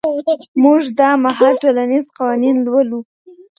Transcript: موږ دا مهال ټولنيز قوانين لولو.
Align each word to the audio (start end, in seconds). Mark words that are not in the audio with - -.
موږ 0.63 0.81
دا 0.99 1.09
مهال 1.23 1.53
ټولنيز 1.63 2.05
قوانين 2.17 2.55
لولو. 2.65 2.99